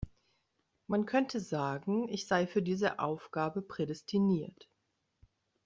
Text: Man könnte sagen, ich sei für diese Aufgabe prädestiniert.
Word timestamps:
Man 0.87 1.05
könnte 1.05 1.39
sagen, 1.39 2.09
ich 2.09 2.25
sei 2.25 2.47
für 2.47 2.63
diese 2.63 2.97
Aufgabe 2.97 3.61
prädestiniert. 3.61 4.67